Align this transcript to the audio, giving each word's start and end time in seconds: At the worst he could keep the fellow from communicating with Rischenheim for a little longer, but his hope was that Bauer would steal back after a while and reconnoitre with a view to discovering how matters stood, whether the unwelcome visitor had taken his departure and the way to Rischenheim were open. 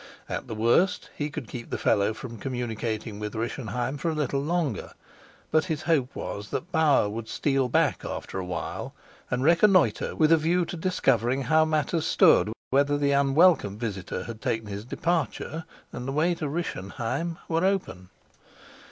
At 0.27 0.47
the 0.47 0.55
worst 0.55 1.11
he 1.15 1.29
could 1.29 1.47
keep 1.47 1.69
the 1.69 1.77
fellow 1.77 2.11
from 2.15 2.39
communicating 2.39 3.19
with 3.19 3.35
Rischenheim 3.35 3.99
for 3.99 4.09
a 4.09 4.15
little 4.15 4.41
longer, 4.41 4.93
but 5.51 5.65
his 5.65 5.83
hope 5.83 6.15
was 6.15 6.49
that 6.49 6.71
Bauer 6.71 7.07
would 7.07 7.27
steal 7.27 7.69
back 7.69 8.03
after 8.03 8.39
a 8.39 8.43
while 8.43 8.95
and 9.29 9.43
reconnoitre 9.43 10.15
with 10.15 10.31
a 10.31 10.37
view 10.37 10.65
to 10.65 10.75
discovering 10.75 11.43
how 11.43 11.65
matters 11.65 12.07
stood, 12.07 12.51
whether 12.71 12.97
the 12.97 13.11
unwelcome 13.11 13.77
visitor 13.77 14.23
had 14.23 14.41
taken 14.41 14.65
his 14.69 14.85
departure 14.85 15.65
and 15.93 16.07
the 16.07 16.11
way 16.11 16.33
to 16.33 16.49
Rischenheim 16.49 17.37
were 17.47 17.63
open. 17.63 18.09